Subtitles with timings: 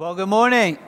[0.00, 0.78] Well, good morning.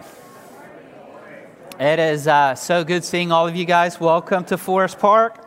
[1.78, 4.00] It is uh, so good seeing all of you guys.
[4.00, 5.46] Welcome to Forest Park.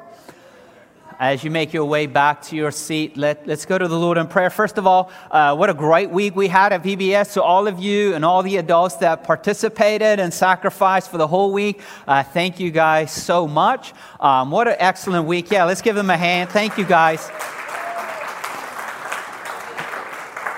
[1.19, 4.19] As you make your way back to your seat, let, let's go to the Lord
[4.19, 4.51] in prayer.
[4.51, 7.33] First of all, uh, what a great week we had at VBS.
[7.33, 11.51] To all of you and all the adults that participated and sacrificed for the whole
[11.51, 13.93] week, uh, thank you guys so much.
[14.19, 15.49] Um, what an excellent week.
[15.49, 16.51] Yeah, let's give them a hand.
[16.51, 17.31] Thank you guys.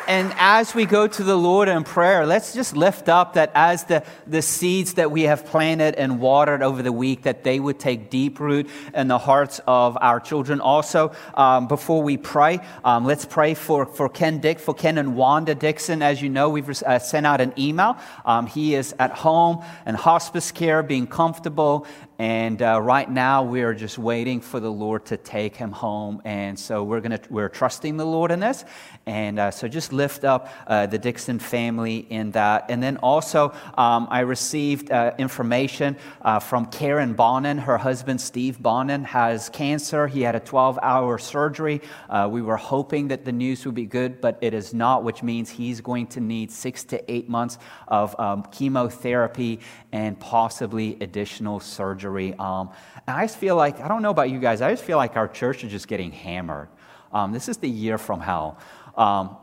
[0.08, 3.84] And as we go to the Lord in prayer, let's just lift up that as
[3.84, 7.78] the, the seeds that we have planted and watered over the week, that they would
[7.78, 10.62] take deep root in the hearts of our children.
[10.62, 15.18] Also, um, before we pray, um, let's pray for, for Ken Dick, for Ken and
[15.18, 16.02] Wanda Dixon.
[16.02, 17.98] As you know, we've uh, sent out an email.
[18.24, 21.86] Um, he is at home in hospice care, being comfortable,
[22.20, 26.20] and uh, right now, we are just waiting for the Lord to take him home.
[26.26, 28.66] And so we're gonna we're trusting the Lord in this.
[29.06, 32.66] And uh, so just lift up uh, the Dixon family in that.
[32.70, 37.60] And then also, um, I received uh, information uh, from Karen Bonin.
[37.60, 40.08] Her husband Steve Bonin has cancer.
[40.08, 41.82] He had a 12-hour surgery.
[42.10, 45.22] Uh, we were hoping that the news would be good, but it is not, which
[45.22, 49.60] means he's going to need six to eight months of um, chemotherapy
[49.92, 52.34] and possibly additional surgery surgery.
[52.40, 52.70] Um,
[53.08, 55.16] and I just feel like, I don't know about you guys, I just feel like
[55.16, 56.70] our church is just getting hammered.
[57.12, 58.58] Um, this is the year from hell.
[58.96, 59.38] Um,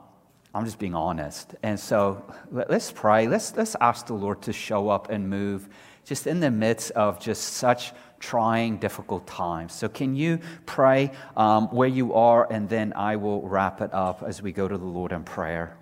[0.54, 1.54] I'm just being honest.
[1.62, 3.26] And so let, us pray.
[3.26, 5.68] Let's, let's ask the Lord to show up and move
[6.04, 9.72] just in the midst of just such trying, difficult times.
[9.72, 14.22] So, can you pray um, where you are, and then I will wrap it up
[14.22, 15.76] as we go to the Lord in prayer.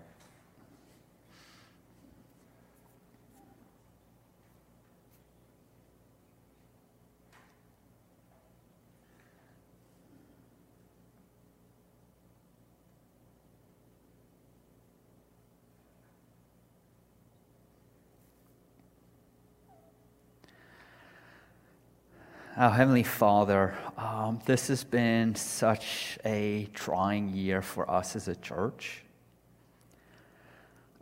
[22.54, 28.36] Our Heavenly Father, um, this has been such a trying year for us as a
[28.36, 29.04] church.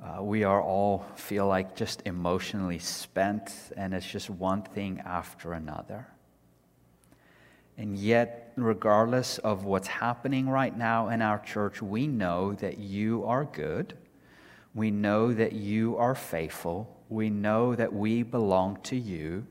[0.01, 5.53] Uh, we are all feel like just emotionally spent, and it's just one thing after
[5.53, 6.07] another.
[7.77, 13.25] And yet, regardless of what's happening right now in our church, we know that you
[13.25, 13.95] are good.
[14.73, 16.97] We know that you are faithful.
[17.09, 19.49] We know that we belong to you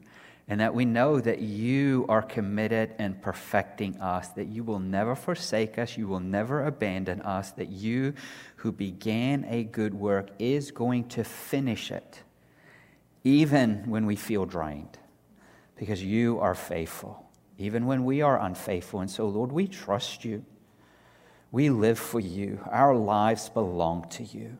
[0.49, 5.15] and that we know that you are committed in perfecting us, that you will never
[5.15, 8.15] forsake us, you will never abandon us, that you
[8.57, 12.23] who began a good work is going to finish it,
[13.23, 14.97] even when we feel drained,
[15.77, 17.29] because you are faithful,
[17.59, 19.01] even when we are unfaithful.
[19.01, 20.43] And so, Lord, we trust you.
[21.51, 24.57] We live for you, our lives belong to you.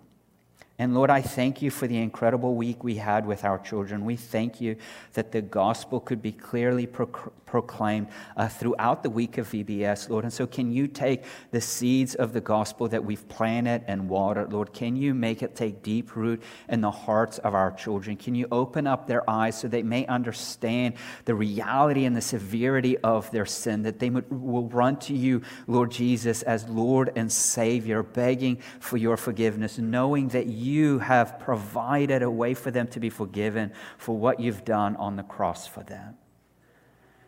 [0.80, 4.06] And Lord, I thank you for the incredible week we had with our children.
[4.06, 4.78] We thank you
[5.12, 7.08] that the gospel could be clearly pro-
[7.46, 8.08] proclaimed
[8.38, 10.24] uh, throughout the week of VBS, Lord.
[10.24, 14.54] And so, can you take the seeds of the gospel that we've planted and watered,
[14.54, 14.72] Lord?
[14.72, 18.16] Can you make it take deep root in the hearts of our children?
[18.16, 20.94] Can you open up their eyes so they may understand
[21.26, 25.92] the reality and the severity of their sin, that they will run to you, Lord
[25.92, 32.22] Jesus, as Lord and Savior, begging for your forgiveness, knowing that you you have provided
[32.22, 35.84] a way for them to be forgiven for what you've done on the cross for
[35.84, 36.16] them.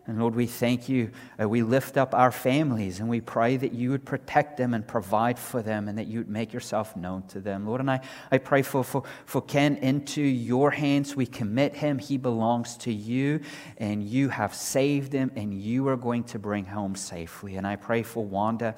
[0.07, 1.11] And Lord, we thank you.
[1.39, 4.85] Uh, we lift up our families and we pray that you would protect them and
[4.85, 7.67] provide for them and that you would make yourself known to them.
[7.67, 8.01] Lord, and I,
[8.31, 11.15] I pray for, for, for Ken into your hands.
[11.15, 11.99] We commit him.
[11.99, 13.41] He belongs to you
[13.77, 17.55] and you have saved him and you are going to bring home safely.
[17.57, 18.75] And I pray for Wanda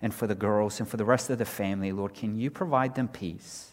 [0.00, 1.92] and for the girls and for the rest of the family.
[1.92, 3.71] Lord, can you provide them peace?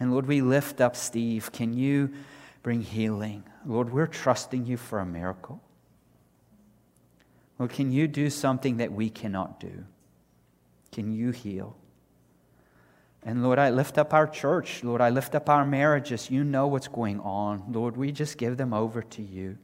[0.00, 1.50] And Lord, we lift up Steve.
[1.52, 2.12] Can you
[2.62, 3.44] bring healing?
[3.66, 5.60] Lord, we're trusting you for a miracle.
[7.58, 9.84] Lord, can you do something that we cannot do?
[10.92, 11.76] Can you heal?
[13.24, 14.84] And Lord, I lift up our church.
[14.84, 16.30] Lord, I lift up our marriages.
[16.30, 17.64] You know what's going on.
[17.72, 19.58] Lord, we just give them over to you.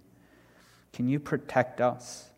[0.93, 2.31] Can you protect us?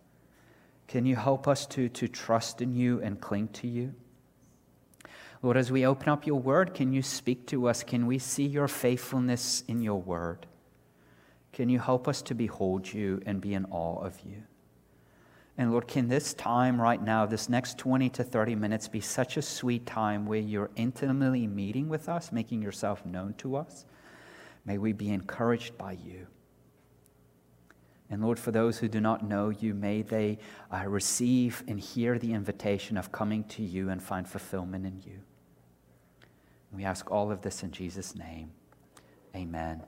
[0.89, 3.95] Can you help us to, to trust in you and cling to you?
[5.47, 7.85] Lord, as we open up your word, can you speak to us?
[7.85, 10.45] Can we see your faithfulness in your word?
[11.53, 14.43] Can you help us to behold you and be in awe of you?
[15.57, 19.37] And Lord, can this time right now, this next 20 to 30 minutes, be such
[19.37, 23.85] a sweet time where you're intimately meeting with us, making yourself known to us?
[24.65, 26.27] May we be encouraged by you.
[28.11, 30.41] And Lord, for those who do not know you, may they
[30.73, 35.21] uh, receive and hear the invitation of coming to you and find fulfillment in you.
[36.77, 38.51] We ask all of this in Jesus' name.
[39.35, 39.83] Amen.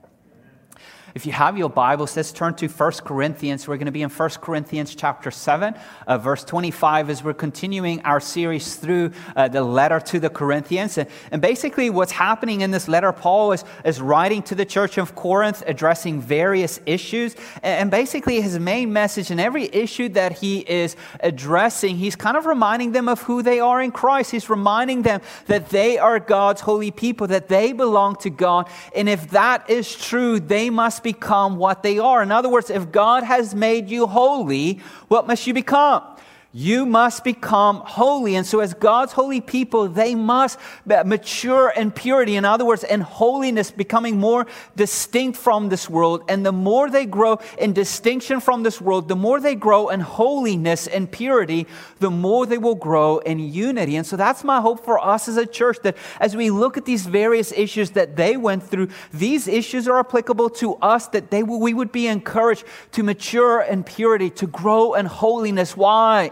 [1.15, 3.67] If you have your Bibles, let's turn to 1 Corinthians.
[3.67, 5.73] We're going to be in 1 Corinthians chapter 7,
[6.05, 10.99] uh, verse 25, as we're continuing our series through uh, the letter to the Corinthians.
[10.99, 14.99] And, and, basically, what's happening in this letter, Paul is, is writing to the church
[14.99, 17.35] of Corinth, addressing various issues.
[17.63, 22.37] And, and basically, his main message in every issue that he is addressing, he's kind
[22.37, 24.29] of reminding them of who they are in Christ.
[24.29, 28.69] He's reminding them that they are God's holy people, that they belong to God.
[28.95, 32.21] And if that is true, they must become what they are.
[32.21, 36.03] In other words, if God has made you holy, what must you become?
[36.51, 38.35] You must become holy.
[38.35, 42.37] And so, as God's holy people, they must mature in purity.
[42.37, 46.23] In other words, in holiness, becoming more distinct from this world.
[46.27, 49.99] And the more they grow in distinction from this world, the more they grow in
[49.99, 51.67] holiness and purity,
[51.99, 53.95] the more they will grow in unity.
[53.95, 56.85] And so, that's my hope for us as a church that as we look at
[56.85, 61.43] these various issues that they went through, these issues are applicable to us, that they,
[61.43, 62.63] we would be encouraged
[62.93, 65.77] to mature in purity, to grow in holiness.
[65.77, 66.31] Why?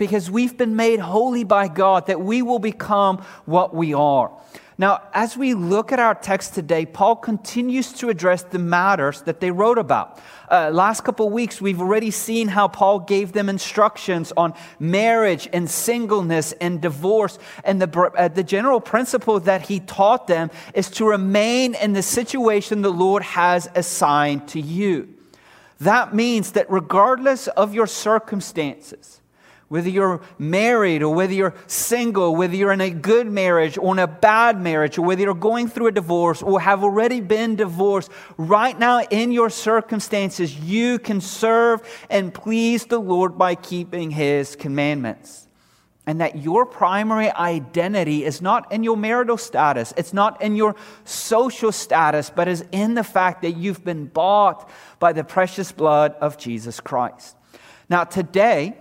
[0.00, 4.32] Because we've been made holy by God, that we will become what we are.
[4.78, 9.40] Now, as we look at our text today, Paul continues to address the matters that
[9.40, 10.18] they wrote about.
[10.50, 15.68] Uh, last couple weeks, we've already seen how Paul gave them instructions on marriage and
[15.68, 17.38] singleness and divorce.
[17.62, 22.02] And the, uh, the general principle that he taught them is to remain in the
[22.02, 25.14] situation the Lord has assigned to you.
[25.78, 29.19] That means that regardless of your circumstances,
[29.70, 34.00] whether you're married or whether you're single, whether you're in a good marriage or in
[34.00, 38.10] a bad marriage, or whether you're going through a divorce or have already been divorced,
[38.36, 44.56] right now in your circumstances, you can serve and please the Lord by keeping His
[44.56, 45.46] commandments.
[46.04, 50.74] And that your primary identity is not in your marital status, it's not in your
[51.04, 54.68] social status, but is in the fact that you've been bought
[54.98, 57.36] by the precious blood of Jesus Christ.
[57.88, 58.76] Now, today,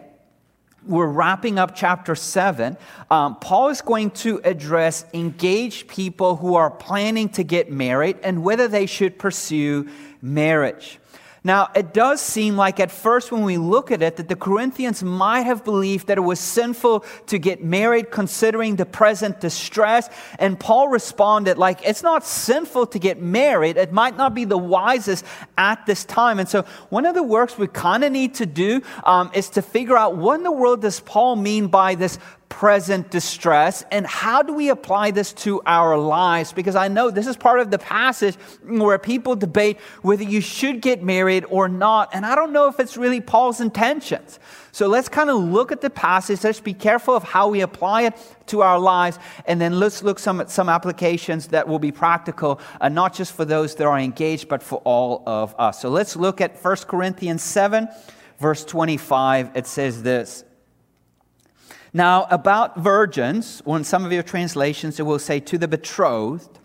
[0.86, 2.78] we're wrapping up chapter 7.
[3.10, 8.44] Um, Paul is going to address engaged people who are planning to get married and
[8.44, 9.90] whether they should pursue
[10.22, 10.99] marriage.
[11.44, 15.04] Now, it does seem like at first when we look at it that the Corinthians
[15.04, 20.10] might have believed that it was sinful to get married considering the present distress.
[20.38, 23.78] And Paul responded like, it's not sinful to get married.
[23.78, 25.24] It might not be the wisest
[25.58, 26.40] at this time.
[26.40, 29.62] And so one of the works we kind of need to do um, is to
[29.62, 32.20] figure out what in the world does Paul mean by this
[32.60, 36.52] present distress and how do we apply this to our lives?
[36.52, 38.36] Because i know this is part of the passage
[38.66, 42.78] where people debate whether you should get married or not and i don't know if
[42.82, 44.40] it's really paul's intentions.
[44.74, 46.44] So let's kind of look at the passage.
[46.44, 48.14] Let's be careful of how we apply it
[48.48, 52.60] to our lives and then let's look some, at some applications that will be practical
[52.82, 55.82] uh, not just for those that are engaged but for all of us.
[55.82, 57.88] So let's look at 1 corinthians 7
[58.38, 60.44] verse 25 it says this
[61.92, 66.60] now, about virgins, or in some of your translations, it will say to the betrothed,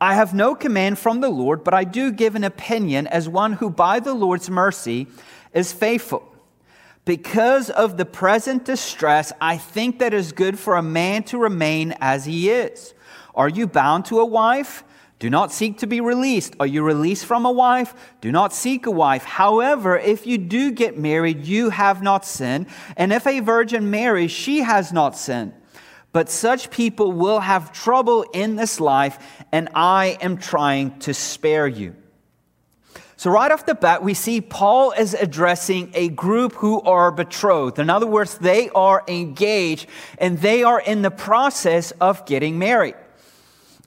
[0.00, 3.54] I have no command from the Lord, but I do give an opinion as one
[3.54, 5.06] who by the Lord's mercy
[5.52, 6.30] is faithful.
[7.04, 11.38] Because of the present distress, I think that it is good for a man to
[11.38, 12.94] remain as he is.
[13.34, 14.84] Are you bound to a wife?
[15.18, 16.54] Do not seek to be released.
[16.58, 17.94] Are you released from a wife?
[18.20, 19.24] Do not seek a wife.
[19.24, 22.66] However, if you do get married, you have not sinned.
[22.96, 25.54] And if a virgin marries, she has not sinned.
[26.12, 29.18] But such people will have trouble in this life,
[29.50, 31.96] and I am trying to spare you.
[33.16, 37.78] So, right off the bat, we see Paul is addressing a group who are betrothed.
[37.78, 42.96] In other words, they are engaged and they are in the process of getting married.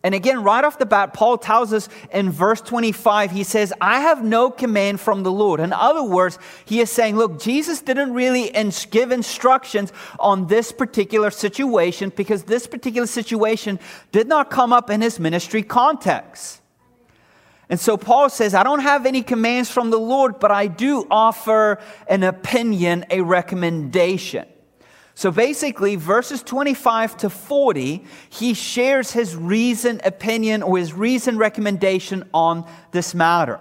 [0.03, 4.01] And again, right off the bat, Paul tells us in verse 25, he says, I
[4.01, 5.59] have no command from the Lord.
[5.59, 8.51] In other words, he is saying, look, Jesus didn't really
[8.91, 13.79] give instructions on this particular situation because this particular situation
[14.11, 16.61] did not come up in his ministry context.
[17.69, 21.05] And so Paul says, I don't have any commands from the Lord, but I do
[21.11, 24.47] offer an opinion, a recommendation.
[25.17, 32.29] So basically, verses 25 to 40, he shares his reason opinion or his reason recommendation
[32.35, 33.59] on this matter.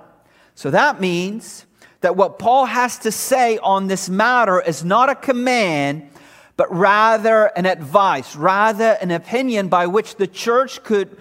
[0.54, 1.64] So that means
[2.02, 6.10] that what Paul has to say on this matter is not a command,
[6.58, 11.16] but rather an advice, rather an opinion by which the church could,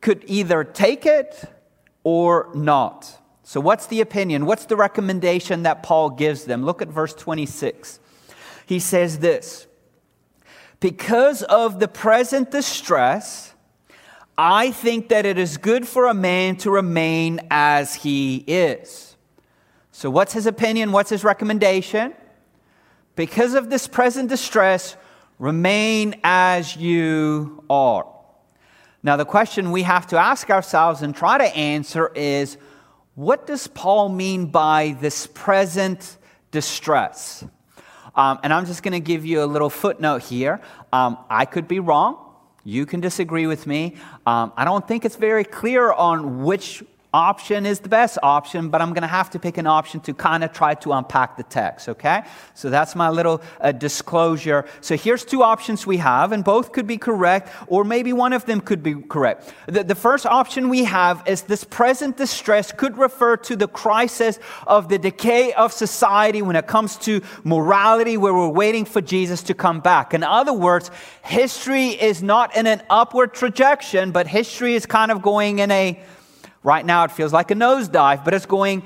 [0.00, 1.46] could either take it
[2.04, 3.18] or not.
[3.42, 4.46] So, what's the opinion?
[4.46, 6.64] What's the recommendation that Paul gives them?
[6.64, 7.98] Look at verse 26.
[8.66, 9.66] He says this
[10.80, 13.54] because of the present distress,
[14.36, 19.16] I think that it is good for a man to remain as he is.
[19.92, 20.92] So, what's his opinion?
[20.92, 22.14] What's his recommendation?
[23.16, 24.96] Because of this present distress,
[25.38, 28.06] remain as you are.
[29.02, 32.56] Now, the question we have to ask ourselves and try to answer is
[33.14, 36.16] what does Paul mean by this present
[36.50, 37.44] distress?
[38.14, 40.60] Um, and I'm just going to give you a little footnote here.
[40.92, 42.26] Um, I could be wrong.
[42.64, 43.96] You can disagree with me.
[44.26, 48.80] Um, I don't think it's very clear on which option is the best option, but
[48.80, 51.42] I'm going to have to pick an option to kind of try to unpack the
[51.42, 52.22] text, okay?
[52.54, 54.64] So that's my little uh, disclosure.
[54.80, 58.44] So here's two options we have, and both could be correct, or maybe one of
[58.46, 59.52] them could be correct.
[59.66, 64.38] The, the first option we have is this present distress could refer to the crisis
[64.66, 69.42] of the decay of society when it comes to morality, where we're waiting for Jesus
[69.44, 70.14] to come back.
[70.14, 70.90] In other words,
[71.22, 73.70] history is not in an upward trajectory,
[74.10, 76.00] but history is kind of going in a
[76.62, 78.82] Right now, it feels like a nosedive, but it's going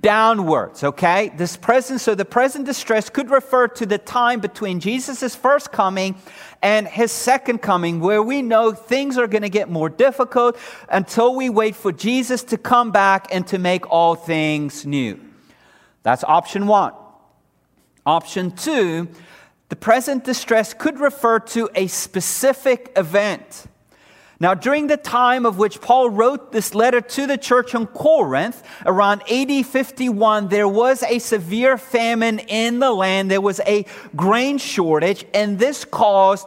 [0.00, 1.30] downwards, okay?
[1.36, 6.16] This present, so the present distress could refer to the time between Jesus' first coming
[6.62, 10.58] and his second coming, where we know things are going to get more difficult
[10.90, 15.20] until we wait for Jesus to come back and to make all things new.
[16.02, 16.94] That's option one.
[18.06, 19.08] Option two,
[19.68, 23.66] the present distress could refer to a specific event.
[24.40, 28.62] Now, during the time of which Paul wrote this letter to the church in Corinth,
[28.86, 33.32] around AD 51, there was a severe famine in the land.
[33.32, 36.46] There was a grain shortage, and this caused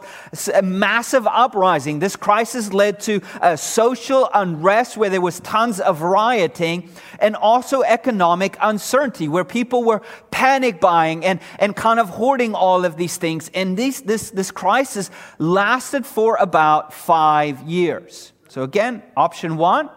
[0.54, 1.98] a massive uprising.
[1.98, 7.82] This crisis led to a social unrest where there was tons of rioting and also
[7.82, 13.18] economic uncertainty where people were panic buying and, and kind of hoarding all of these
[13.18, 13.50] things.
[13.52, 18.32] And this, this, this crisis lasted for about five years years.
[18.48, 19.90] So again, option one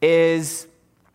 [0.00, 0.66] is,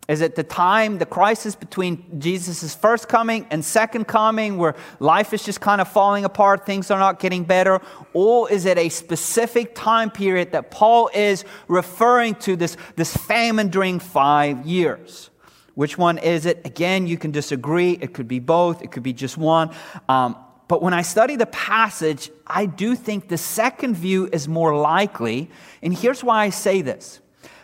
[0.08, 5.34] is at the time, the crisis between Jesus' first coming and second coming, where life
[5.34, 7.82] is just kind of falling apart, things are not getting better,
[8.14, 13.70] or is it a specific time period that Paul is referring to this, this famine
[13.70, 15.30] during five years?
[15.74, 16.66] Which one is it?
[16.66, 17.92] Again, you can disagree.
[18.00, 19.72] It could be both, it could be just one.
[20.08, 24.76] Um, but when I study the passage, I do think the second view is more
[24.76, 25.50] likely.
[25.82, 27.20] And here's why I say this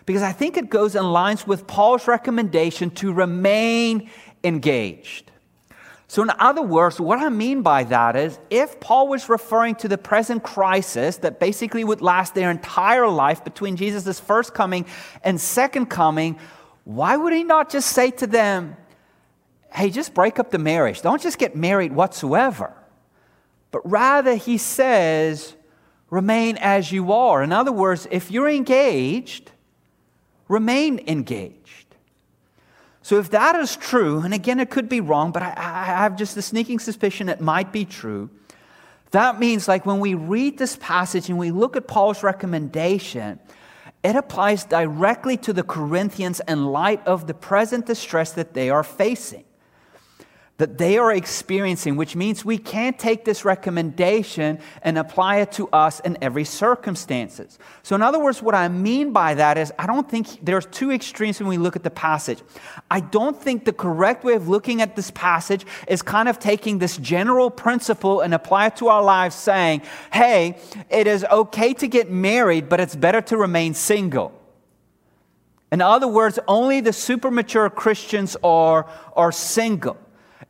[0.06, 4.10] because I think it goes in lines with Paul's recommendation to remain
[4.44, 5.32] engaged.
[6.08, 9.88] So, in other words, what I mean by that is if Paul was referring to
[9.88, 14.86] the present crisis that basically would last their entire life between Jesus' first coming
[15.24, 16.38] and second coming,
[16.84, 18.76] why would he not just say to them,
[19.72, 21.02] hey, just break up the marriage?
[21.02, 22.76] Don't just get married whatsoever
[23.72, 25.56] but rather he says,
[26.10, 27.42] remain as you are.
[27.42, 29.52] In other words, if you're engaged,
[30.48, 31.58] remain engaged.
[33.04, 36.16] So, if that is true, and again, it could be wrong, but I, I have
[36.16, 38.30] just a sneaking suspicion it might be true.
[39.10, 43.40] That means, like, when we read this passage and we look at Paul's recommendation,
[44.04, 48.84] it applies directly to the Corinthians in light of the present distress that they are
[48.84, 49.46] facing
[50.62, 55.68] that they are experiencing, which means we can't take this recommendation and apply it to
[55.70, 57.58] us in every circumstances.
[57.82, 60.92] So, in other words, what I mean by that is I don't think there's two
[60.92, 62.44] extremes when we look at the passage.
[62.92, 66.78] I don't think the correct way of looking at this passage is kind of taking
[66.78, 69.82] this general principle and apply it to our lives, saying,
[70.14, 70.60] hey,
[70.92, 74.32] it is okay to get married, but it's better to remain single.
[75.72, 79.98] In other words, only the super mature Christians are, are single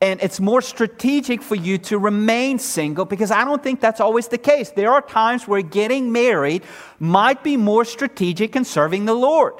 [0.02, 4.28] and it's more strategic for you to remain single because I don't think that's always
[4.28, 4.72] the case.
[4.72, 6.64] There are times where getting married
[7.00, 9.54] might be more strategic in serving the Lord.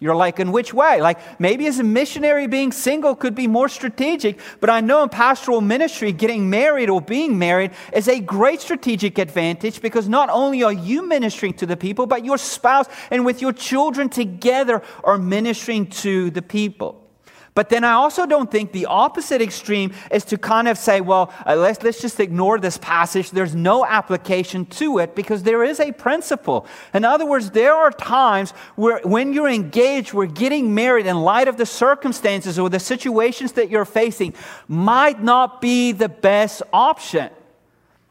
[0.00, 1.00] You're like, in which way?
[1.00, 5.08] Like, maybe as a missionary, being single could be more strategic, but I know in
[5.08, 10.62] pastoral ministry, getting married or being married is a great strategic advantage because not only
[10.62, 15.18] are you ministering to the people, but your spouse and with your children together are
[15.18, 17.07] ministering to the people.
[17.54, 21.32] But then I also don't think the opposite extreme is to kind of say, well,
[21.46, 23.30] uh, let's, let's just ignore this passage.
[23.30, 26.66] There's no application to it because there is a principle.
[26.94, 31.48] In other words, there are times where when you're engaged, we're getting married in light
[31.48, 34.34] of the circumstances or the situations that you're facing
[34.68, 37.30] might not be the best option.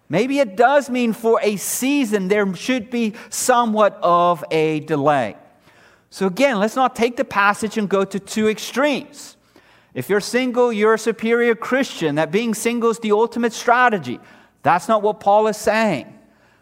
[0.10, 5.36] Maybe it does mean for a season there should be somewhat of a delay.
[6.10, 9.38] So, again, let's not take the passage and go to two extremes.
[9.94, 14.20] If you're single, you're a superior Christian, that being single is the ultimate strategy.
[14.62, 16.14] That's not what Paul is saying.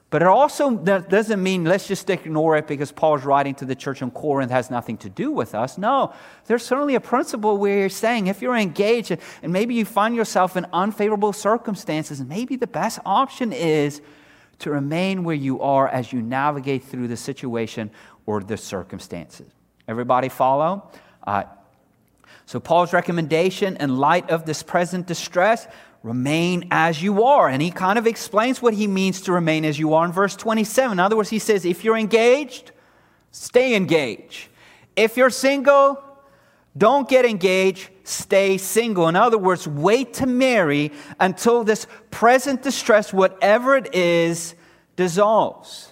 [0.10, 4.02] But it also doesn't mean let's just ignore it because Paul's writing to the church
[4.02, 5.78] in Corinth has nothing to do with us.
[5.78, 6.14] No,
[6.46, 10.56] there's certainly a principle where you're saying if you're engaged and maybe you find yourself
[10.56, 14.02] in unfavorable circumstances, maybe the best option is
[14.60, 17.92] to remain where you are as you navigate through the situation
[18.26, 19.48] or the circumstances.
[19.88, 20.90] Everybody follow?
[21.26, 21.44] Uh,
[22.46, 25.68] so, Paul's recommendation in light of this present distress
[26.04, 27.50] remain as you are.
[27.50, 30.36] And he kind of explains what he means to remain as you are in verse
[30.36, 30.94] 27.
[30.94, 32.72] In other words, he says, if you're engaged,
[33.32, 34.48] stay engaged.
[34.96, 36.02] If you're single,
[36.78, 39.08] don't get engaged, stay single.
[39.08, 44.54] In other words, wait to marry until this present distress, whatever it is,
[44.96, 45.92] dissolves.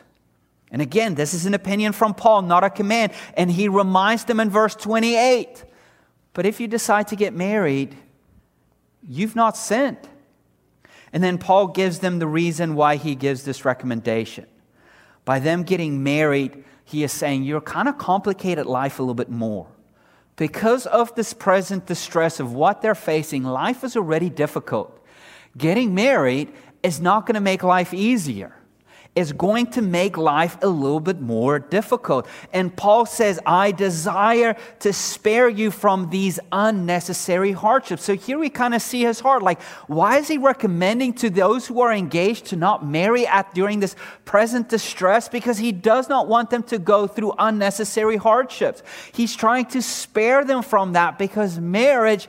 [0.74, 3.13] And again, this is an opinion from Paul, not a command.
[3.36, 5.63] And he reminds them in verse 28
[6.34, 7.96] But if you decide to get married,
[9.08, 10.10] You've not sinned.
[11.12, 14.48] And then Paul gives them the reason why he gives this recommendation.
[15.25, 19.30] By them getting married, he is saying, You're kind of complicated life a little bit
[19.30, 19.68] more.
[20.36, 25.00] Because of this present distress of what they're facing, life is already difficult.
[25.56, 26.51] Getting married
[26.82, 28.56] is not going to make life easier
[29.15, 32.27] is going to make life a little bit more difficult.
[32.51, 38.03] And Paul says, I desire to spare you from these unnecessary hardships.
[38.03, 39.43] So here we kind of see his heart.
[39.43, 43.79] Like, why is he recommending to those who are engaged to not marry at during
[43.79, 45.29] this present distress?
[45.29, 48.82] Because he does not want them to go through unnecessary hardships.
[49.13, 52.27] He's trying to spare them from that because marriage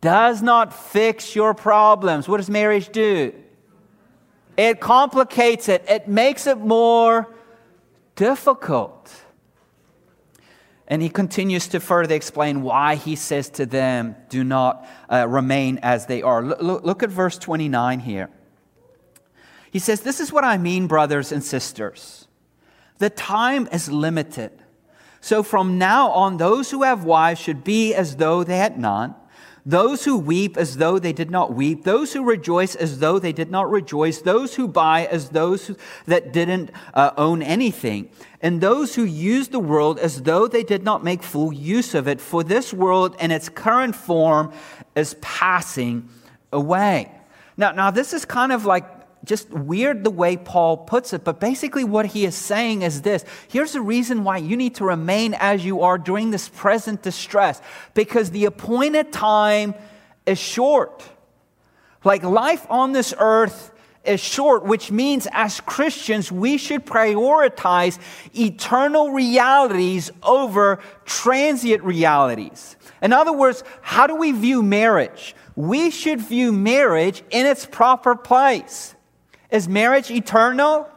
[0.00, 2.28] does not fix your problems.
[2.28, 3.32] What does marriage do?
[4.56, 7.34] It complicates it, it makes it more
[8.14, 9.12] difficult.
[10.88, 15.78] And he continues to further explain why he says to them, Do not uh, remain
[15.82, 16.42] as they are.
[16.42, 18.30] Look, look at verse 29 here.
[19.70, 22.28] He says, This is what I mean, brothers and sisters.
[22.98, 24.52] The time is limited.
[25.20, 29.14] So from now on, those who have wives should be as though they had none
[29.66, 33.32] those who weep as though they did not weep, those who rejoice as though they
[33.32, 38.08] did not rejoice, those who buy as those who, that didn't uh, own anything,
[38.40, 42.06] and those who use the world as though they did not make full use of
[42.06, 42.20] it.
[42.20, 44.52] For this world in its current form
[44.94, 46.08] is passing
[46.52, 47.10] away.
[47.56, 48.95] Now, now this is kind of like
[49.26, 53.24] just weird the way Paul puts it, but basically what he is saying is this
[53.48, 57.60] here's the reason why you need to remain as you are during this present distress,
[57.92, 59.74] because the appointed time
[60.24, 61.04] is short.
[62.04, 63.72] Like life on this earth
[64.04, 67.98] is short, which means as Christians, we should prioritize
[68.34, 72.76] eternal realities over transient realities.
[73.02, 75.34] In other words, how do we view marriage?
[75.54, 78.95] We should view marriage in its proper place.
[79.50, 80.88] Is marriage eternal?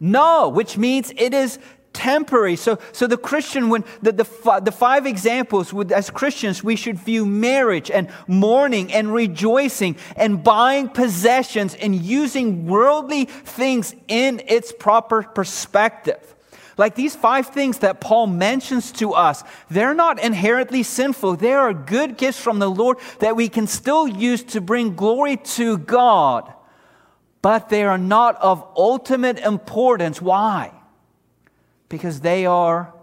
[0.00, 1.58] No, which means it is
[1.92, 2.56] temporary.
[2.56, 6.98] So, so the Christian, when the, the, the five examples, would, as Christians, we should
[6.98, 14.72] view marriage and mourning and rejoicing and buying possessions and using worldly things in its
[14.72, 16.34] proper perspective.
[16.78, 21.36] Like these five things that Paul mentions to us, they're not inherently sinful.
[21.36, 25.36] They are good gifts from the Lord that we can still use to bring glory
[25.36, 26.52] to God
[27.42, 30.22] but they are not of ultimate importance.
[30.22, 30.72] Why?
[31.88, 32.94] Because they are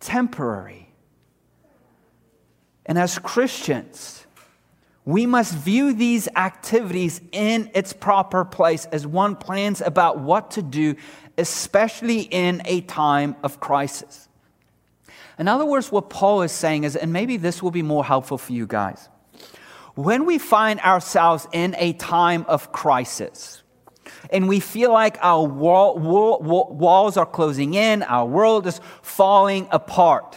[0.00, 0.88] temporary.
[2.86, 4.26] And as Christians,
[5.04, 10.62] we must view these activities in its proper place as one plans about what to
[10.62, 10.94] do,
[11.36, 14.28] especially in a time of crisis.
[15.38, 18.38] In other words, what Paul is saying is, and maybe this will be more helpful
[18.38, 19.08] for you guys.
[19.94, 23.61] When we find ourselves in a time of crisis,
[24.30, 26.38] and we feel like our wall, wall,
[26.72, 30.36] walls are closing in, our world is falling apart.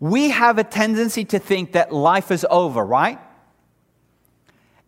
[0.00, 3.18] We have a tendency to think that life is over, right?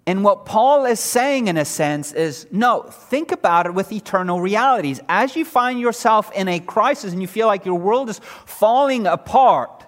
[0.06, 4.40] And what Paul is saying, in a sense, is no, think about it with eternal
[4.40, 5.00] realities.
[5.08, 9.06] As you find yourself in a crisis and you feel like your world is falling
[9.06, 9.79] apart,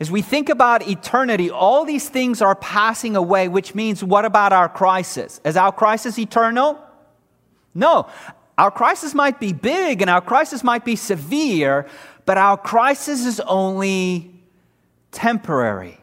[0.00, 4.52] as we think about eternity, all these things are passing away, which means what about
[4.52, 5.40] our crisis?
[5.44, 6.82] Is our crisis eternal?
[7.74, 8.08] No.
[8.56, 11.86] Our crisis might be big and our crisis might be severe,
[12.24, 14.32] but our crisis is only
[15.12, 15.98] temporary.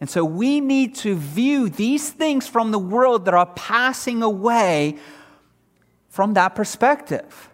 [0.00, 4.98] And so we need to view these things from the world that are passing away
[6.08, 7.48] from that perspective.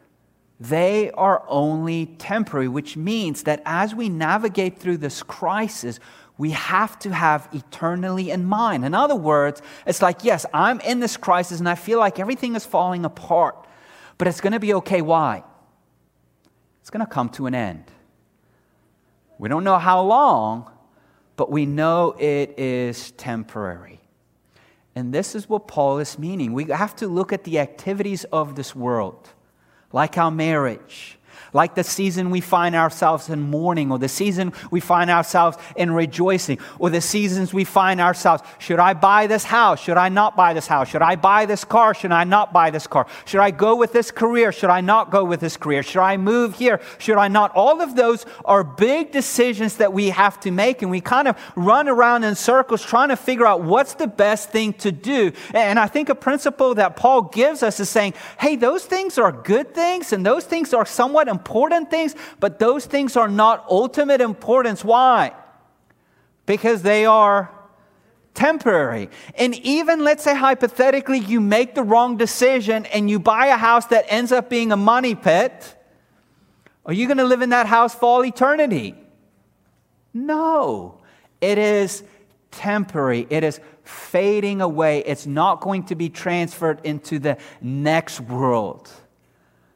[0.61, 6.01] They are only temporary, which means that as we navigate through this crisis,
[6.37, 8.85] we have to have eternally in mind.
[8.85, 12.57] In other words, it's like, yes, I'm in this crisis and I feel like everything
[12.57, 13.67] is falling apart,
[14.19, 15.01] but it's going to be okay.
[15.01, 15.45] Why?
[16.81, 17.85] It's going to come to an end.
[19.39, 20.71] We don't know how long,
[21.37, 24.01] but we know it is temporary.
[24.97, 26.53] And this is what Paul is meaning.
[26.53, 29.29] We have to look at the activities of this world
[29.93, 31.18] like our marriage,
[31.53, 35.91] like the season we find ourselves in mourning, or the season we find ourselves in
[35.91, 39.81] rejoicing, or the seasons we find ourselves should I buy this house?
[39.81, 40.89] Should I not buy this house?
[40.89, 41.95] Should I buy this car?
[41.95, 43.07] Should I not buy this car?
[43.25, 44.53] Should I go with this career?
[44.53, 45.83] Should I not go with this career?
[45.83, 46.81] Should I move here?
[46.99, 47.53] Should I not?
[47.55, 51.37] All of those are big decisions that we have to make, and we kind of
[51.57, 55.33] run around in circles trying to figure out what's the best thing to do.
[55.55, 59.33] And I think a principle that Paul gives us is saying, hey, those things are
[59.33, 64.21] good things, and those things are somewhat important things, but those things are not ultimate
[64.21, 64.85] importance.
[64.85, 65.33] Why?
[66.47, 67.51] Because they are
[68.35, 69.11] temporary.
[69.35, 73.87] And even, let's say, hypothetically, you make the wrong decision and you buy a house
[73.87, 75.75] that ends up being a money pit,
[76.87, 78.95] are you going to live in that house for all eternity?
[80.15, 81.01] No.
[81.41, 82.03] It is
[82.51, 83.27] temporary.
[83.29, 85.01] It is fading away.
[85.01, 88.91] It's not going to be transferred into the next world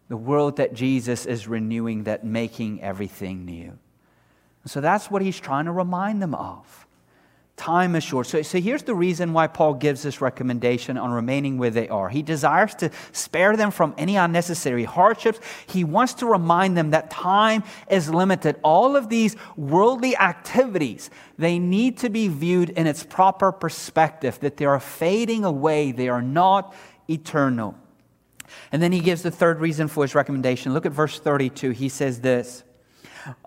[0.08, 3.78] the world that Jesus is renewing, that making everything new.
[4.66, 6.86] So that's what he's trying to remind them of.
[7.56, 8.26] Time is short.
[8.26, 12.08] So, so here's the reason why Paul gives this recommendation on remaining where they are.
[12.08, 15.38] He desires to spare them from any unnecessary hardships.
[15.66, 18.56] He wants to remind them that time is limited.
[18.64, 24.56] All of these worldly activities, they need to be viewed in its proper perspective, that
[24.56, 26.74] they are fading away, they are not
[27.08, 27.76] eternal.
[28.70, 30.72] And then he gives the third reason for his recommendation.
[30.72, 31.70] Look at verse 32.
[31.70, 32.64] He says this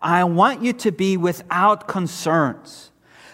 [0.01, 2.91] I want you to be without concerns.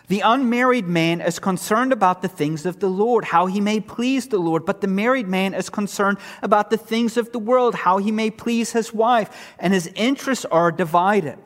[0.07, 4.27] The unmarried man is concerned about the things of the Lord, how he may please
[4.27, 4.65] the Lord.
[4.65, 8.29] But the married man is concerned about the things of the world, how he may
[8.29, 9.53] please his wife.
[9.57, 11.37] And his interests are divided.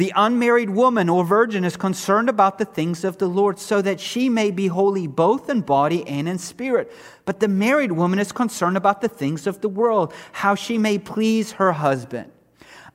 [0.00, 4.00] The unmarried woman or virgin is concerned about the things of the Lord so that
[4.00, 6.90] she may be holy both in body and in spirit.
[7.26, 10.98] But the married woman is concerned about the things of the world, how she may
[10.98, 12.32] please her husband.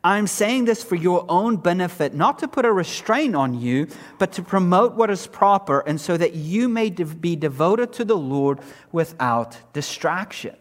[0.03, 3.85] I'm saying this for your own benefit, not to put a restraint on you,
[4.17, 8.17] but to promote what is proper, and so that you may be devoted to the
[8.17, 10.55] Lord without distraction.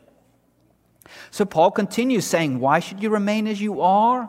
[1.30, 4.28] So Paul continues saying, Why should you remain as you are?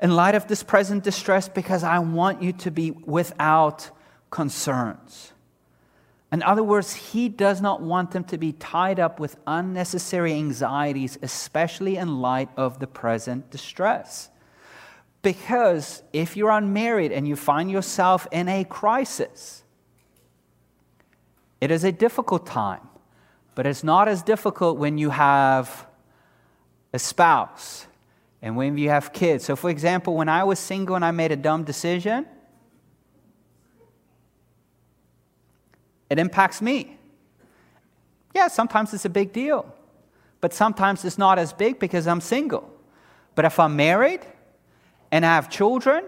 [0.00, 3.90] In light of this present distress because I want you to be without
[4.30, 5.32] concerns.
[6.32, 11.18] In other words, he does not want them to be tied up with unnecessary anxieties,
[11.22, 14.30] especially in light of the present distress.
[15.22, 19.64] Because if you're unmarried and you find yourself in a crisis,
[21.60, 22.88] it is a difficult time,
[23.54, 25.86] but it's not as difficult when you have
[26.92, 27.86] a spouse
[28.42, 29.44] and when you have kids.
[29.44, 32.26] So, for example, when I was single and I made a dumb decision,
[36.08, 36.96] it impacts me.
[38.34, 39.72] Yeah, sometimes it's a big deal,
[40.40, 42.70] but sometimes it's not as big because I'm single.
[43.34, 44.20] But if I'm married
[45.10, 46.04] and I have children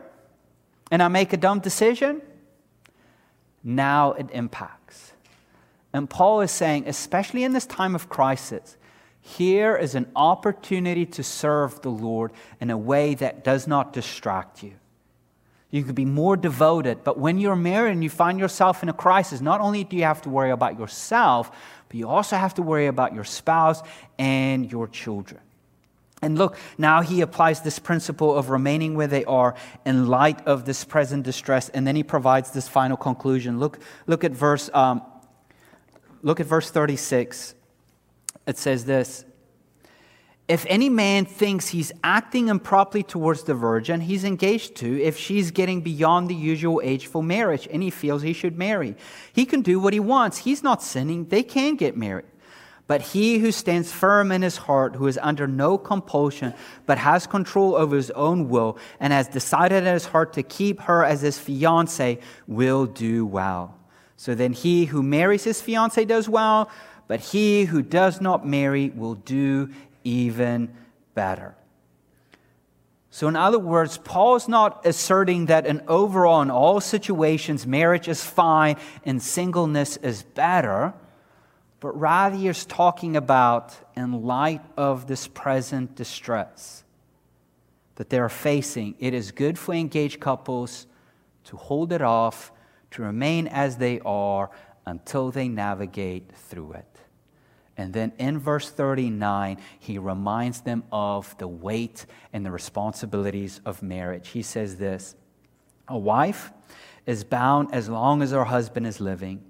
[0.91, 2.23] and I make a dumb decision,
[3.63, 5.13] now it impacts.
[5.93, 8.77] And Paul is saying, especially in this time of crisis,
[9.25, 14.65] here is an opportunity to serve the Lord in a way that does not distract
[14.65, 14.73] you.
[15.71, 18.93] You could be more devoted, but when you're married and you find yourself in a
[18.93, 21.51] crisis, not only do you have to worry about yourself,
[21.89, 23.81] but you also have to worry about your spouse
[24.19, 25.41] and your children.
[26.21, 29.55] And look, now he applies this principle of remaining where they are
[29.87, 33.61] in light of this present distress, and then he provides this final conclusion.
[33.61, 35.01] Look, look at verse, um,
[36.23, 37.55] look at verse 36
[38.47, 39.25] it says this
[40.49, 45.51] If any man thinks he's acting improperly towards the virgin he's engaged to, if she's
[45.51, 48.97] getting beyond the usual age for marriage and he feels he should marry,
[49.33, 50.39] he can do what he wants.
[50.39, 51.27] He's not sinning.
[51.27, 52.27] They can get married.
[52.89, 56.53] But he who stands firm in his heart, who is under no compulsion,
[56.85, 60.81] but has control over his own will, and has decided in his heart to keep
[60.81, 63.79] her as his fiancee, will do well.
[64.17, 66.71] So then he who marries his fiancee does well
[67.09, 69.71] but he who does not marry will do
[70.05, 70.75] even
[71.15, 71.55] better.
[73.11, 78.09] So, in other words, Paul is not asserting that in overall, in all situations, marriage
[78.09, 80.95] is fine and singleness is better,
[81.79, 86.85] but rather he is talking about in light of this present distress.
[87.97, 90.87] that they are facing, it is good for engaged couples
[91.45, 92.51] to hold it off,
[92.91, 94.51] to remain as they are
[94.87, 96.92] until they navigate through it.
[97.77, 103.83] And then in verse 39, he reminds them of the weight and the responsibilities of
[103.83, 104.29] marriage.
[104.29, 105.15] He says this
[105.89, 106.53] A wife
[107.07, 109.43] is bound as long as her husband is living.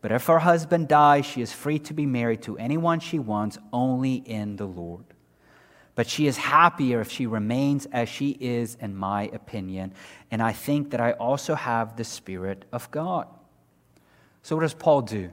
[0.00, 3.58] But if her husband dies, she is free to be married to anyone she wants,
[3.72, 5.04] only in the Lord.
[5.96, 9.94] But she is happier if she remains as she is, in my opinion.
[10.30, 13.26] And I think that I also have the Spirit of God.
[14.42, 15.32] So, what does Paul do?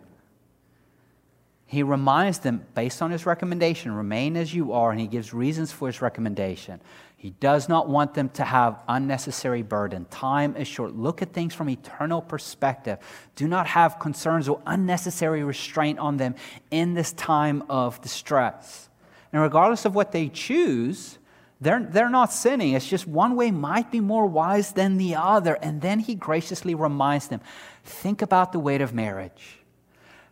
[1.73, 5.71] He reminds them, based on his recommendation, remain as you are, and he gives reasons
[5.71, 6.79] for his recommendation.
[7.17, 10.05] He does not want them to have unnecessary burden.
[10.12, 10.95] Time is short.
[10.95, 12.99] Look at things from eternal perspective.
[13.36, 16.36] Do not have concerns or unnecessary restraint on them
[16.69, 18.89] in this time of distress.
[19.31, 21.17] And regardless of what they choose,
[21.59, 22.73] they're, they're not sinning.
[22.73, 25.55] It's just one way might be more wise than the other.
[25.55, 27.41] And then he graciously reminds them
[27.83, 29.62] think about the weight of marriage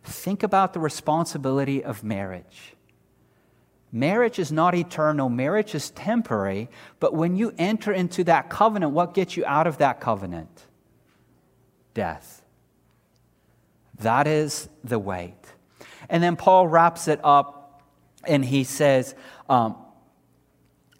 [0.02, 2.74] think about the responsibility of marriage.
[3.92, 9.12] Marriage is not eternal, marriage is temporary, but when you enter into that covenant, what
[9.12, 10.66] gets you out of that covenant?
[11.92, 12.42] Death.
[13.98, 15.34] That is the weight.
[16.08, 17.82] And then Paul wraps it up
[18.24, 19.14] and he says,
[19.48, 19.76] um,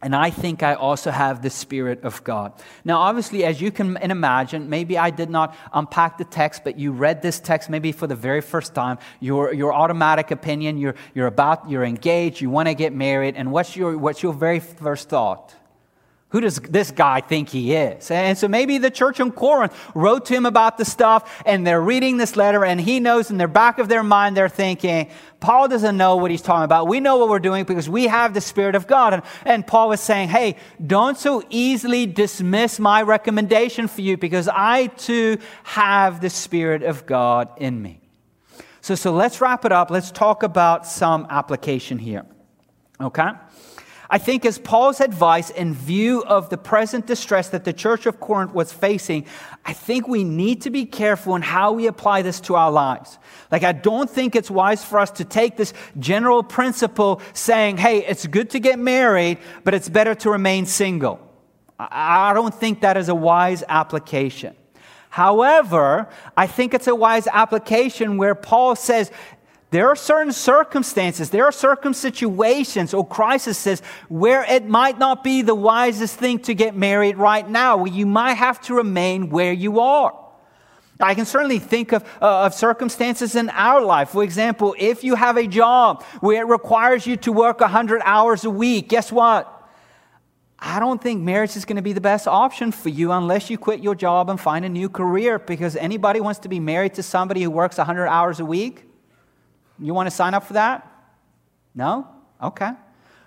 [0.03, 2.53] and I think I also have the Spirit of God.
[2.85, 6.91] Now, obviously, as you can imagine, maybe I did not unpack the text, but you
[6.91, 8.99] read this text maybe for the very first time.
[9.21, 13.53] Your, your automatic opinion, you're, you're about, you're engaged, you want to get married, and
[13.53, 15.55] what's your, what's your very first thought?
[16.33, 18.11] Who does this guy think he is?
[18.11, 21.81] And so maybe the church in Corinth wrote to him about the stuff, and they're
[21.81, 25.69] reading this letter, and he knows in the back of their mind, they're thinking, Paul
[25.69, 26.89] doesn't know what he's talking about.
[26.89, 29.13] We know what we're doing because we have the Spirit of God.
[29.13, 34.49] And, and Paul was saying, hey, don't so easily dismiss my recommendation for you because
[34.49, 38.01] I too have the Spirit of God in me.
[38.81, 39.91] So, so let's wrap it up.
[39.91, 42.25] Let's talk about some application here.
[43.01, 43.33] Okay?
[44.13, 48.21] I think, as Paul's advice in view of the present distress that the church of
[48.21, 49.25] Corinth was facing,
[49.65, 53.19] I think we need to be careful in how we apply this to our lives.
[53.51, 58.05] Like, I don't think it's wise for us to take this general principle saying, hey,
[58.05, 61.19] it's good to get married, but it's better to remain single.
[61.79, 64.55] I don't think that is a wise application.
[65.09, 69.11] However, I think it's a wise application where Paul says
[69.73, 73.81] there are certain circumstances, there are certain situations or crises
[74.11, 78.05] where it might not be the wisest thing to get married right now, where you
[78.05, 80.15] might have to remain where you are.
[81.01, 84.11] I can certainly think of, uh, of circumstances in our life.
[84.11, 88.45] For example, if you have a job where it requires you to work 100 hours
[88.45, 89.49] a week, guess what?
[90.59, 93.57] I don't think marriage is going to be the best option for you unless you
[93.57, 97.03] quit your job and find a new career because anybody wants to be married to
[97.03, 98.92] somebody who works 100 hours a week.
[99.79, 100.87] You want to sign up for that?
[101.75, 102.07] No?
[102.43, 102.73] Okay.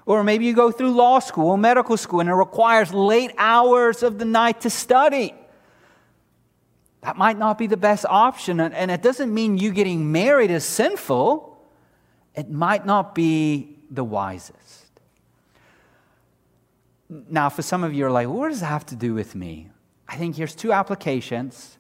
[0.06, 4.04] Or maybe you go through law school or medical school and it requires late hours
[4.04, 5.34] of the night to study.
[7.02, 8.60] That might not be the best option.
[8.60, 11.60] And it doesn't mean you getting married is sinful,
[12.36, 14.86] it might not be the wisest.
[17.10, 19.70] Now, for some of you are like, what does that have to do with me?
[20.08, 21.78] I think here's two applications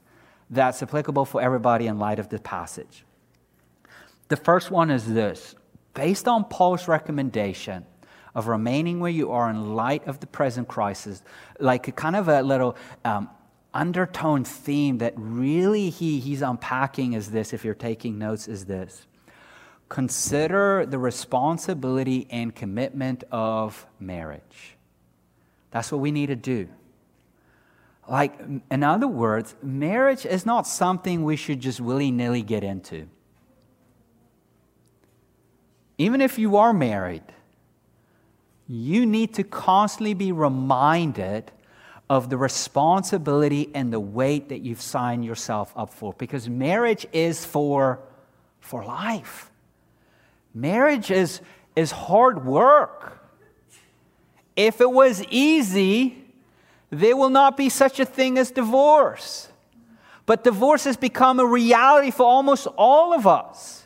[0.49, 3.04] that's applicable for everybody in light of the passage.
[4.28, 5.56] The first one is this
[5.94, 7.86] based on Paul's recommendation
[8.34, 11.24] of remaining where you are in light of the present crisis,
[11.60, 13.30] like a kind of a little um,
[13.74, 19.08] undertone theme that really he, he's unpacking is this, if you're taking notes, is this.
[19.88, 24.76] Consider the responsibility and commitment of marriage.
[25.72, 26.68] That's what we need to do.
[28.08, 33.08] Like, in other words, marriage is not something we should just willy nilly get into
[35.97, 37.23] even if you are married,
[38.67, 41.51] you need to constantly be reminded
[42.10, 47.45] of the responsibility and the weight that you've signed yourself up for because marriage is
[47.45, 47.99] for,
[48.60, 49.49] for life.
[50.53, 51.41] Marriage is,
[51.75, 53.19] is hard work.
[54.55, 56.23] If it was easy,
[56.89, 59.49] there will not be such a thing as divorce.
[60.25, 63.85] But divorce has become a reality for almost all of us.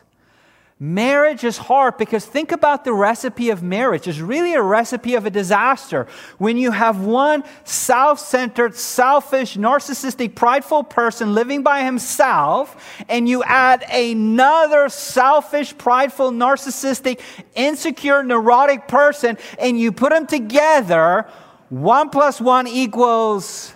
[0.82, 4.08] Marriage is hard because think about the recipe of marriage.
[4.08, 6.06] It's really a recipe of a disaster.
[6.38, 13.44] When you have one self centered, selfish, narcissistic, prideful person living by himself, and you
[13.44, 17.20] add another selfish, prideful, narcissistic,
[17.54, 21.28] insecure, neurotic person, and you put them together,
[21.68, 23.74] one plus one equals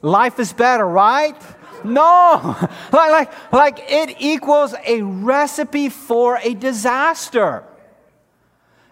[0.00, 1.36] life is better, right?
[1.84, 2.56] No,
[2.92, 7.64] like, like, like it equals a recipe for a disaster.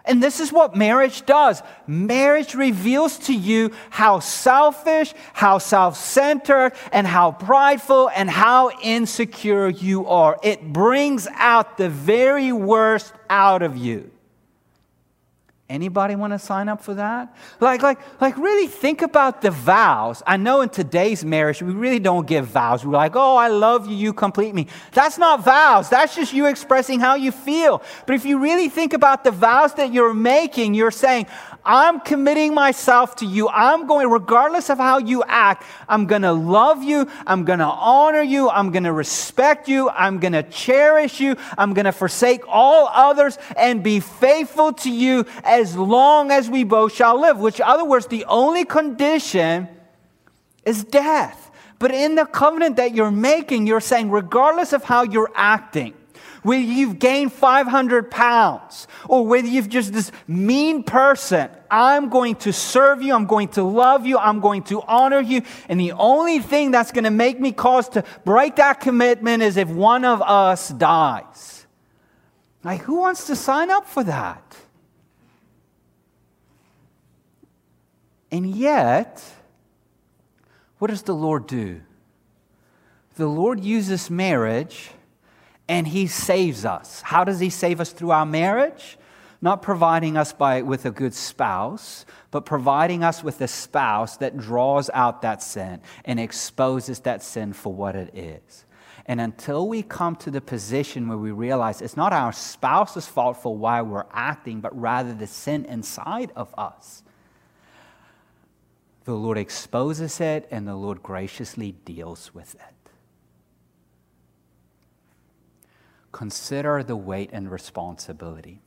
[0.07, 1.61] And this is what marriage does.
[1.85, 9.67] Marriage reveals to you how selfish, how self centered, and how prideful and how insecure
[9.67, 10.39] you are.
[10.41, 14.09] It brings out the very worst out of you.
[15.69, 17.35] Anybody want to sign up for that?
[17.59, 20.23] Like, like, like, really think about the vows.
[20.25, 22.85] I know in today's marriage, we really don't give vows.
[22.85, 24.67] We're like, oh, I love you, you complete me.
[24.93, 25.89] That's not vows.
[25.89, 27.83] That's just you expressing how you feel.
[28.05, 31.27] But if you really think about the vows that you're making, you're saying,
[31.67, 33.49] I'm committing myself to you.
[33.49, 37.09] I'm going, regardless of how you act, I'm going to love you.
[37.27, 38.49] I'm going to honor you.
[38.49, 39.89] I'm going to respect you.
[39.89, 41.35] I'm going to cherish you.
[41.57, 46.63] I'm going to forsake all others and be faithful to you as long as we
[46.63, 47.37] both shall live.
[47.37, 49.67] Which, in other words, the only condition
[50.63, 51.51] is death.
[51.79, 55.95] But in the covenant that you're making, you're saying, regardless of how you're acting,
[56.47, 62.53] whether you've gained 500 pounds or whether you've just this mean person, I'm going to
[62.53, 63.13] serve you.
[63.13, 64.17] I'm going to love you.
[64.17, 65.41] I'm going to honor you.
[65.67, 69.57] And the only thing that's going to make me cause to break that commitment is
[69.57, 71.67] if one of us dies.
[72.63, 74.55] Like, who wants to sign up for that?
[78.31, 79.21] And yet,
[80.77, 81.81] what does the Lord do?
[83.15, 84.91] The Lord uses marriage
[85.67, 87.01] and he saves us.
[87.01, 88.97] How does he save us through our marriage?
[89.41, 94.37] Not providing us by, with a good spouse, but providing us with a spouse that
[94.37, 98.65] draws out that sin and exposes that sin for what it is.
[99.05, 103.37] And until we come to the position where we realize it's not our spouse's fault
[103.41, 107.03] for why we're acting, but rather the sin inside of us,
[109.05, 112.76] the Lord exposes it and the Lord graciously deals with it.
[116.11, 118.61] Consider the weight and responsibility.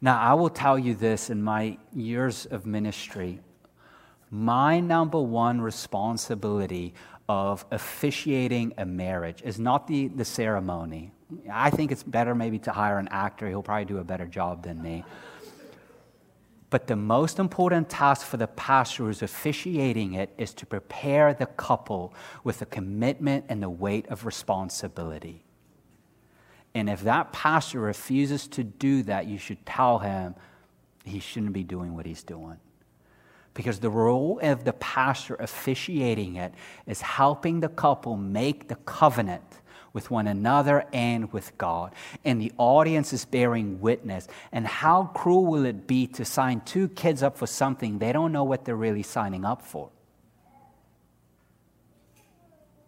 [0.00, 3.40] Now, I will tell you this in my years of ministry
[4.30, 6.94] my number one responsibility
[7.28, 11.10] of officiating a marriage is not the, the ceremony.
[11.52, 14.62] I think it's better maybe to hire an actor, he'll probably do a better job
[14.62, 15.04] than me.
[16.70, 21.46] But the most important task for the pastor who's officiating it is to prepare the
[21.46, 25.42] couple with the commitment and the weight of responsibility.
[26.74, 30.34] And if that pastor refuses to do that, you should tell him
[31.04, 32.58] he shouldn't be doing what he's doing.
[33.54, 36.54] Because the role of the pastor officiating it
[36.86, 39.42] is helping the couple make the covenant
[39.92, 41.92] with one another and with God.
[42.24, 44.28] And the audience is bearing witness.
[44.52, 48.30] And how cruel will it be to sign two kids up for something they don't
[48.30, 49.90] know what they're really signing up for?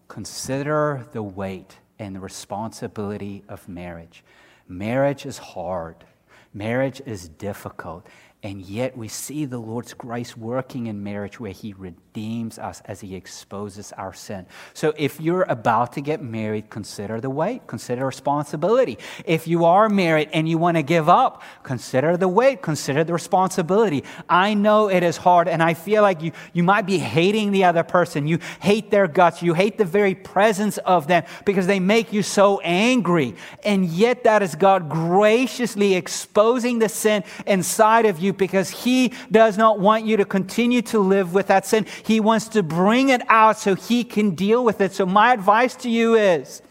[0.06, 4.24] Consider the weight and the responsibility of marriage.
[4.68, 6.04] Marriage is hard,
[6.52, 8.06] marriage is difficult,
[8.44, 13.00] and yet we see the Lord's grace working in marriage where He redeems us as
[13.00, 14.46] He exposes our sin.
[14.74, 18.98] So if you're about to get married, consider the weight, consider responsibility.
[19.24, 23.12] If you are married and you want to give up, consider the weight, consider the
[23.12, 24.02] responsibility.
[24.28, 27.62] I know it is hard, and I feel like you, you might be hating the
[27.62, 28.26] other person.
[28.26, 32.24] You hate their guts, you hate the very presence of them because they make you
[32.24, 33.36] so angry.
[33.64, 39.56] And yet, that is God graciously exposing the sin inside of you because He does
[39.56, 41.86] not want you to continue to live with that sin.
[42.04, 44.92] He wants to bring it out so He can deal with it.
[44.92, 46.62] So, my advice to you is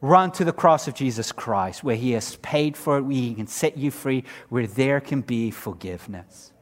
[0.00, 3.34] run to the cross of Jesus Christ, where He has paid for it, where He
[3.34, 6.52] can set you free, where there can be forgiveness.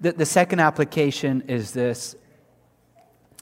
[0.00, 2.16] The, the second application is this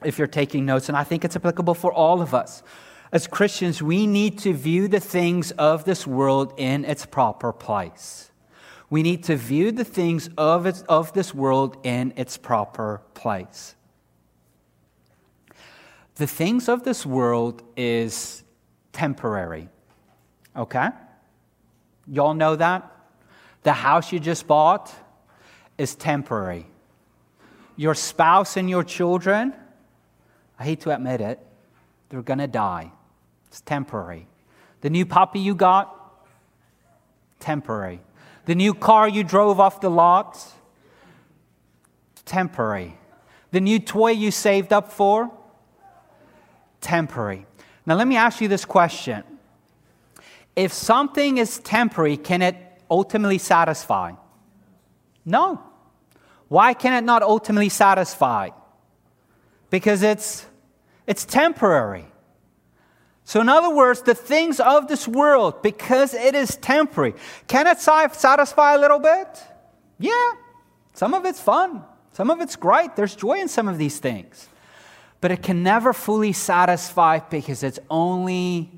[0.03, 2.63] if you're taking notes, and I think it's applicable for all of us.
[3.11, 8.28] As Christians, we need to view the things of this world in its proper place.
[8.89, 13.75] We need to view the things of, its, of this world in its proper place.
[16.15, 18.43] The things of this world is
[18.91, 19.69] temporary.
[20.55, 20.89] Okay?
[22.07, 22.91] Y'all know that?
[23.63, 24.93] The house you just bought
[25.77, 26.65] is temporary.
[27.75, 29.53] Your spouse and your children,
[30.57, 31.39] I hate to admit it,
[32.09, 32.91] they're going to die.
[33.47, 34.27] It's temporary.
[34.81, 35.95] The new puppy you got,
[37.39, 38.01] temporary.
[38.49, 40.43] The new car you drove off the lot,
[42.25, 42.97] temporary.
[43.51, 45.29] The new toy you saved up for,
[46.81, 47.45] temporary.
[47.85, 49.23] Now, let me ask you this question
[50.55, 52.55] If something is temporary, can it
[52.89, 54.13] ultimately satisfy?
[55.23, 55.61] No.
[56.47, 58.49] Why can it not ultimately satisfy?
[59.69, 60.47] Because it's,
[61.05, 62.07] it's temporary.
[63.29, 67.13] So, in other words, the things of this world, because it is temporary,
[67.47, 69.27] can it satisfy a little bit?
[69.99, 70.31] Yeah,
[70.95, 72.95] some of it's fun, some of it's great.
[72.95, 74.49] There's joy in some of these things.
[75.21, 78.71] But it can never fully satisfy because it's only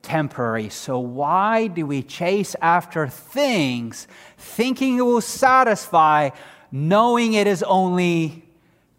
[0.00, 0.68] temporary.
[0.68, 4.06] So, why do we chase after things
[4.38, 6.30] thinking it will satisfy,
[6.70, 8.44] knowing it is only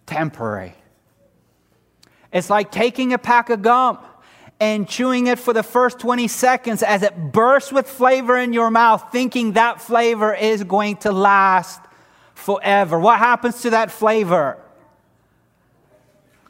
[0.05, 0.75] temporary?
[2.33, 3.99] It's like taking a pack of gum
[4.59, 8.71] and chewing it for the first 20 seconds as it bursts with flavor in your
[8.71, 11.79] mouth, thinking that flavor is going to last
[12.33, 12.99] forever.
[12.99, 14.57] What happens to that flavor?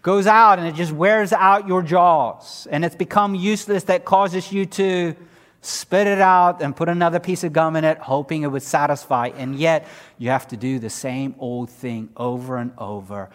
[0.02, 4.52] Goes out and it just wears out your jaws, and it's become useless that causes
[4.54, 5.16] you to
[5.62, 9.32] spit it out and put another piece of gum in it, hoping it would satisfy.
[9.36, 9.86] And yet,
[10.18, 13.30] you have to do the same old thing over and over.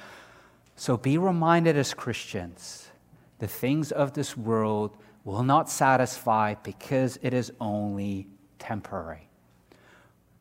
[0.76, 2.81] So be reminded as Christians
[3.42, 8.28] the things of this world will not satisfy because it is only
[8.60, 9.28] temporary.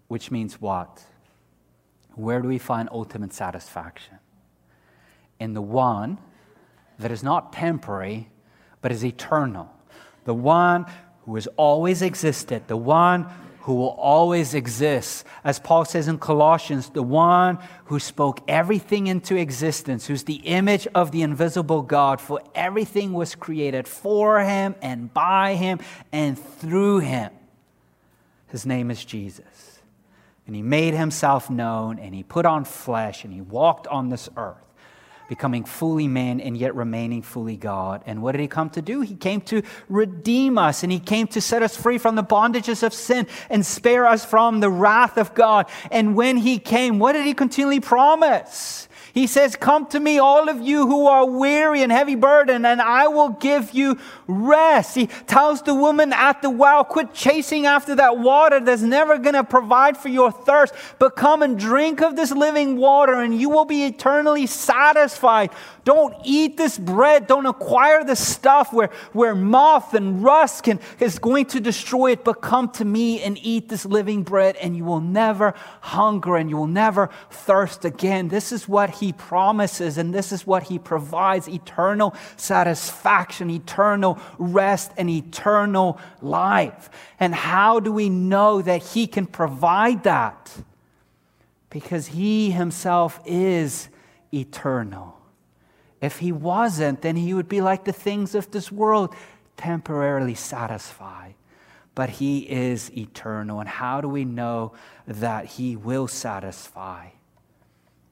[0.08, 1.04] Which means what?
[2.14, 4.20] Where do we find ultimate satisfaction?
[5.40, 6.20] In the one
[7.00, 8.30] that is not temporary,
[8.82, 9.74] but is eternal.
[10.26, 10.86] The one
[11.26, 13.26] who has always existed, the one
[13.62, 15.26] who will always exist.
[15.44, 20.88] As Paul says in Colossians, the one who spoke everything into existence, who's the image
[20.96, 25.80] of the invisible God, for everything was created for him and by him
[26.12, 27.32] and through him.
[28.48, 29.80] His name is Jesus.
[30.48, 34.28] And he made himself known and he put on flesh and he walked on this
[34.36, 34.71] earth
[35.28, 38.04] becoming fully man and yet remaining fully God.
[38.06, 39.02] And what did he come to do?
[39.02, 42.84] He came to redeem us and he came to set us free from the bondages
[42.84, 45.68] of sin and spare us from the wrath of God.
[45.90, 48.88] And when he came, what did he continually promise?
[49.14, 52.82] He says, Come to me, all of you who are weary and heavy burdened, and
[52.82, 54.96] I will give you rest.
[54.96, 59.36] He tells the woman at the well, Quit chasing after that water that's never going
[59.36, 63.50] to provide for your thirst, but come and drink of this living water, and you
[63.50, 65.52] will be eternally satisfied.
[65.84, 67.26] Don't eat this bread.
[67.26, 72.24] Don't acquire this stuff where, where moth and rust can, is going to destroy it,
[72.24, 76.50] but come to me and eat this living bread, and you will never hunger and
[76.50, 78.28] you will never thirst again.
[78.28, 84.92] This is what he promises, and this is what he provides eternal satisfaction, eternal rest,
[84.98, 86.90] and eternal life.
[87.20, 90.52] And how do we know that he can provide that?
[91.70, 93.90] Because he himself is
[94.34, 95.21] eternal.
[96.02, 99.16] If he wasn't, then he would be like the things of this world,
[99.56, 101.36] temporarily satisfied.
[101.94, 103.60] But he is eternal.
[103.60, 104.74] And how do we know
[105.06, 107.10] that he will satisfy?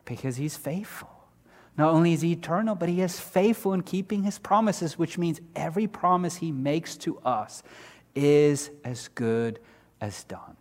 [0.06, 1.10] Because he's faithful.
[1.78, 5.40] Not only is he eternal, but he is faithful in keeping his promises, which means
[5.56, 7.64] every promise he makes to us
[8.16, 9.60] is as good
[10.02, 10.58] as done.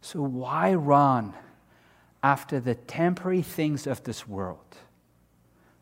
[0.00, 1.34] So, why run
[2.22, 4.58] after the temporary things of this world?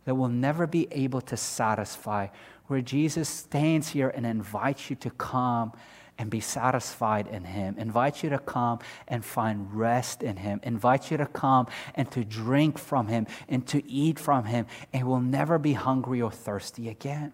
[0.04, 2.28] That will never be able to satisfy,
[2.66, 5.72] where Jesus stands here and invites you to come
[6.18, 8.78] and be satisfied in Him, invites you to come
[9.08, 13.66] and find rest in Him, invites you to come and to drink from Him and
[13.68, 17.32] to eat from Him, and will never be hungry or thirsty again.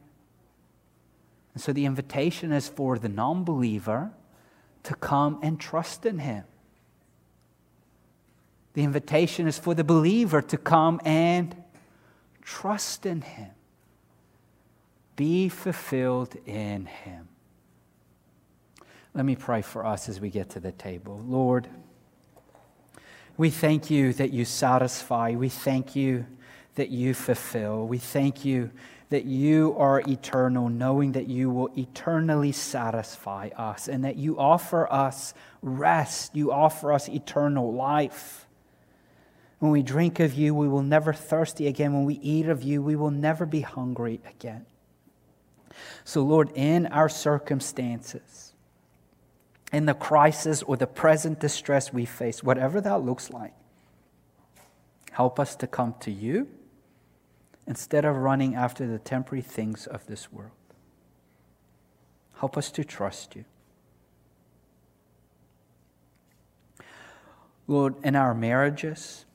[1.53, 4.13] And so the invitation is for the non believer
[4.85, 6.45] to come and trust in Him.
[8.75, 11.57] The invitation is for the believer to come and
[12.47, 13.51] Trust in Him.
[15.17, 17.29] Be fulfilled in Him.
[19.15, 21.21] Let me pray for us as we get to the table.
[21.27, 21.69] Lord,
[23.37, 25.33] we thank you that you satisfy.
[25.33, 26.25] We thank you
[26.77, 27.89] that you fulfill.
[27.89, 28.71] We thank you
[29.09, 34.91] that you are eternal, knowing that you will eternally satisfy us and that you offer
[34.93, 36.37] us rest.
[36.37, 38.46] You offer us eternal life.
[39.59, 41.93] When we drink of you, we will never thirsty again.
[41.95, 44.67] When we eat of you, we will never be hungry again.
[46.05, 48.53] So, Lord, in our circumstances,
[49.73, 53.53] in the crisis or the present distress we face, whatever that looks like,
[55.13, 56.49] help us to come to you
[57.67, 60.53] instead of running after the temporary things of this world.
[62.39, 63.45] Help us to trust you.
[67.67, 69.26] Lord, in our marriages,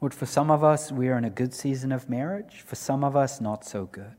[0.00, 2.62] Lord, for some of us, we are in a good season of marriage.
[2.66, 4.14] For some of us, not so good.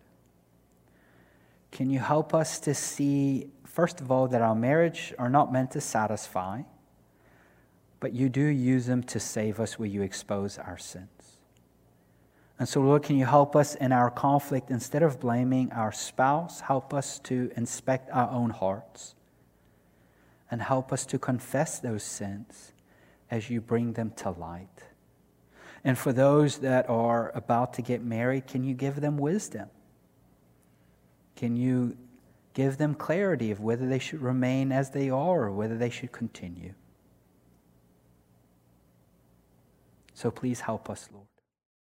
[1.72, 5.72] Can you help us to see, first of all, that our marriage are not meant
[5.72, 6.64] to satisfy,
[8.00, 11.38] but you do use them to save us where you expose our sins.
[12.60, 14.72] And so, Lord, can you help us in our conflict?
[14.72, 19.14] Instead of blaming our spouse, help us to inspect our own hearts
[20.50, 22.72] and help us to confess those sins
[23.30, 24.87] as you bring them to light.
[25.84, 29.70] And for those that are about to get married, can you give them wisdom?
[31.36, 31.98] Can you
[32.54, 36.12] give them clarity of whether they should remain as they are or whether they should
[36.12, 36.74] continue?
[40.14, 41.28] So please help us, Lord.